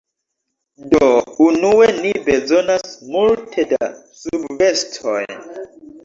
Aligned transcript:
Do, 0.93 1.09
unue 1.47 1.89
ni 1.97 2.13
bezonas 2.29 2.95
multe 3.15 3.65
da 3.73 3.89
subvestoj 4.23 5.21